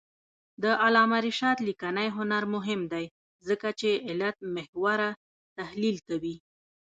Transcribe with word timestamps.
د 0.63 0.65
علامه 0.83 1.17
رشاد 1.27 1.57
لیکنی 1.67 2.07
هنر 2.17 2.43
مهم 2.55 2.81
دی 2.93 3.05
ځکه 3.47 3.67
چې 3.79 3.89
علتمحوره 4.09 5.09
تحلیل 5.57 5.97
کوي. 6.07 6.35